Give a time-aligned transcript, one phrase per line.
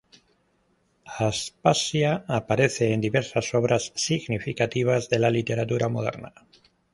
[1.19, 6.33] Aspasia aparece en diversas obras significativas de la literatura moderna.